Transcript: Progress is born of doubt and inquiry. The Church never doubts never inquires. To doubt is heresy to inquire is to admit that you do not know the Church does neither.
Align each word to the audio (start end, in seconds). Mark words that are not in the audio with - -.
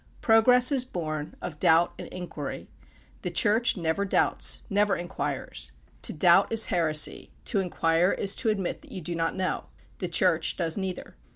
Progress 0.19 0.71
is 0.71 0.83
born 0.83 1.35
of 1.43 1.59
doubt 1.59 1.93
and 1.99 2.07
inquiry. 2.07 2.67
The 3.21 3.29
Church 3.29 3.77
never 3.77 4.03
doubts 4.03 4.63
never 4.67 4.95
inquires. 4.95 5.73
To 6.01 6.11
doubt 6.11 6.51
is 6.51 6.65
heresy 6.73 7.29
to 7.45 7.59
inquire 7.59 8.11
is 8.11 8.35
to 8.37 8.49
admit 8.49 8.81
that 8.81 8.91
you 8.91 9.01
do 9.01 9.13
not 9.13 9.35
know 9.35 9.65
the 9.99 10.09
Church 10.09 10.57
does 10.57 10.75
neither. 10.75 11.17